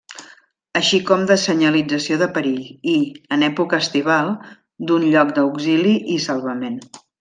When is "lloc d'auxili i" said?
5.15-6.21